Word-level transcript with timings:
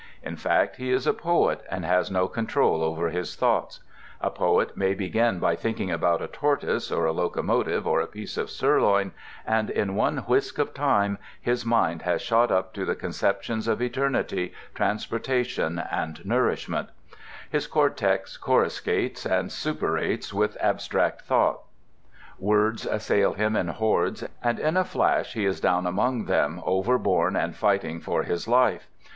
In 0.23 0.35
fact, 0.35 0.77
he 0.77 0.89
is 0.89 1.05
a 1.05 1.13
poet, 1.13 1.61
and 1.69 1.85
has 1.85 2.09
no 2.09 2.27
control 2.27 2.81
over 2.83 3.09
his 3.11 3.35
thoughts. 3.35 3.81
A 4.19 4.31
poet 4.31 4.75
may 4.75 4.95
begin 4.95 5.37
by 5.37 5.55
thinking 5.55 5.91
about 5.91 6.23
a 6.23 6.27
tortoise, 6.27 6.91
or 6.91 7.05
a 7.05 7.11
locomotive, 7.11 7.85
or 7.85 8.01
a 8.01 8.07
piece 8.07 8.35
of 8.35 8.49
sirloin, 8.49 9.11
and 9.45 9.69
in 9.69 9.93
one 9.93 10.17
whisk 10.25 10.57
of 10.57 10.73
Time 10.73 11.19
his 11.39 11.67
mind 11.67 12.01
has 12.01 12.19
shot 12.19 12.51
up 12.51 12.73
to 12.73 12.83
the 12.83 12.95
conceptions 12.95 13.67
of 13.67 13.79
Eternity, 13.79 14.55
Transportation, 14.73 15.77
and 15.77 16.25
Nourishment: 16.25 16.89
his 17.51 17.67
cortex 17.67 18.37
coruscates 18.37 19.23
and 19.23 19.51
suppurates 19.51 20.33
with 20.33 20.57
abstract 20.61 21.21
thought; 21.25 21.61
words 22.39 22.87
assail 22.87 23.33
him 23.33 23.55
in 23.55 23.67
hordes, 23.67 24.23
and 24.41 24.57
in 24.57 24.77
a 24.77 24.83
flash 24.83 25.33
he 25.33 25.45
is 25.45 25.59
down 25.61 25.85
among 25.85 26.25
them, 26.25 26.59
overborne 26.65 27.35
and 27.35 27.55
fighting 27.55 27.99
for 27.99 28.23
his 28.23 28.47
life. 28.47 28.87